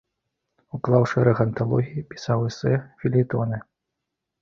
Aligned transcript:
Уклаў 0.77 1.03
шэраг 1.11 1.43
анталогій, 1.45 2.07
пісаў 2.17 2.49
эсэ, 2.51 2.73
фельетоны. 3.01 3.65